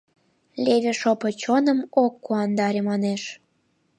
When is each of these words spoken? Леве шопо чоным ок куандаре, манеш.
Леве 0.63 0.91
шопо 0.99 1.29
чоным 1.41 1.79
ок 2.03 2.13
куандаре, 2.25 2.81
манеш. 2.89 3.21